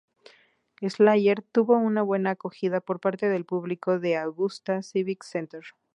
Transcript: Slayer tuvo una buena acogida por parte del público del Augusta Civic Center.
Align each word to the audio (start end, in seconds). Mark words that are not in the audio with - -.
Slayer 0.81 1.43
tuvo 1.43 1.77
una 1.77 2.01
buena 2.01 2.31
acogida 2.31 2.81
por 2.81 2.99
parte 2.99 3.29
del 3.29 3.45
público 3.45 3.99
del 3.99 4.17
Augusta 4.17 4.81
Civic 4.81 5.21
Center. 5.23 5.63